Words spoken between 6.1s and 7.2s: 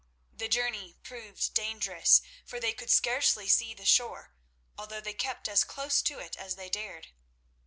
it as they dared.